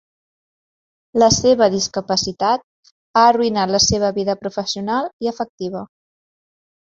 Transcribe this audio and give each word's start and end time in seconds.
La 1.23 1.27
seva 1.35 1.67
discapacitat 1.73 2.63
ha 3.21 3.25
arruïnat 3.33 3.75
la 3.75 3.81
seva 3.87 4.11
vida 4.17 4.37
professional 4.45 5.11
i 5.27 5.29
afectiva. 5.33 5.85